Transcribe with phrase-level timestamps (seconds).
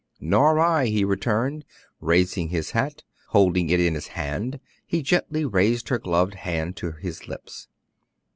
[0.19, 1.63] "Nor I," he returned,
[1.99, 6.93] raising his hat; holding it in his hand, he gently raised her gloved hand to
[6.93, 7.67] his lips.